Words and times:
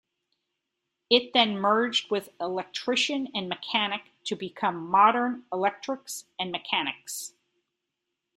It 1.11 1.31
then 1.31 1.55
merged 1.59 2.09
with 2.09 2.29
"Electrician 2.41 3.27
and 3.35 3.47
Mechanic" 3.47 4.11
to 4.23 4.35
become 4.35 4.87
"Modern 4.89 5.45
Electrics 5.53 6.25
and 6.39 6.51
Mechanics. 6.51 7.33